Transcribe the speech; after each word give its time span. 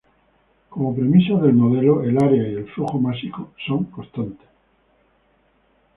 Como 0.69 0.95
premisas 0.95 1.43
del 1.43 1.53
modelo, 1.53 2.01
el 2.01 2.17
área 2.17 2.41
y 2.41 2.55
el 2.55 2.67
flujo 2.71 2.99
másico 2.99 3.51
son 3.67 3.83
constantes. 3.83 4.47